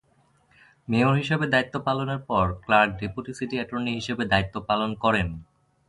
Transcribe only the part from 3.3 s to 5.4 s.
City attorney হিসেবে দায়িত্ব পালন করেন।